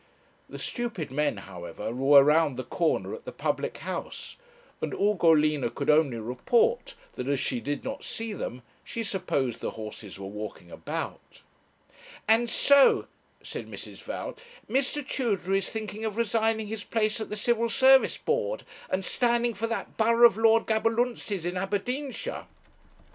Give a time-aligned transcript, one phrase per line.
[0.49, 4.35] The stupid men, however, were round the corner at the public house,
[4.81, 9.69] and Ugolina could only report that as she did not see them she supposed the
[9.77, 11.43] horses were walking about.
[12.27, 13.05] 'And so,'
[13.43, 13.97] said Mrs.
[14.01, 14.35] Val,
[14.67, 15.07] 'Mr.
[15.07, 19.67] Tudor is thinking of resigning his place at the Civil Service Board, and standing for
[19.67, 22.47] that borough of Lord Gaberlunzie's, in Aberdeenshire?'